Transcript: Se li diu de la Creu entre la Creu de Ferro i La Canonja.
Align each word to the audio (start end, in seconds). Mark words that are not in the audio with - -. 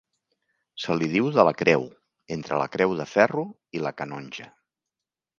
Se 0.83 0.93
li 1.01 1.09
diu 1.09 1.27
de 1.35 1.43
la 1.47 1.51
Creu 1.59 1.83
entre 2.35 2.57
la 2.61 2.65
Creu 2.75 2.95
de 3.01 3.05
Ferro 3.11 3.43
i 3.77 3.83
La 3.83 3.93
Canonja. 4.01 4.49